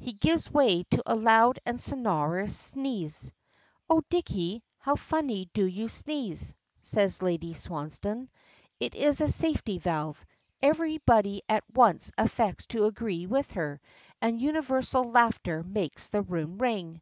[0.00, 3.30] He gives way to a loud and sonorous sneeze.
[3.88, 4.64] "Oh, Dicky!
[4.78, 8.28] How funny you do sneeze," says Lady Swansdown.
[8.80, 10.26] It is a safety valve.
[10.60, 13.80] Everybody at once affects to agree with her,
[14.20, 17.00] and universal laughter makes the room ring.